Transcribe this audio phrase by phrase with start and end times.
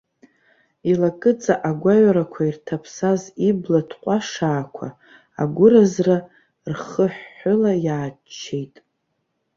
[0.91, 4.87] Илакыҵа агәаҩарақәа ирҭаԥсаз ибла ҭҟәашаақәа
[5.41, 6.17] агәыразра
[6.71, 8.75] рхыҳәҳәыла иааччеит.